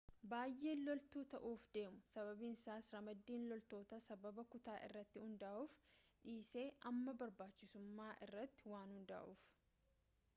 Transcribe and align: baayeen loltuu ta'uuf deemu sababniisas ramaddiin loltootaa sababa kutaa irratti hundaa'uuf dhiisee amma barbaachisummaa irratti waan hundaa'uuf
baayeen 0.31 0.79
loltuu 0.85 1.21
ta'uuf 1.31 1.65
deemu 1.73 1.99
sababniisas 2.13 2.87
ramaddiin 2.95 3.43
loltootaa 3.51 3.99
sababa 4.05 4.45
kutaa 4.55 4.77
irratti 4.87 5.23
hundaa'uuf 5.25 5.77
dhiisee 6.25 6.65
amma 6.93 7.15
barbaachisummaa 7.21 8.09
irratti 8.29 8.73
waan 8.73 8.97
hundaa'uuf 8.97 9.45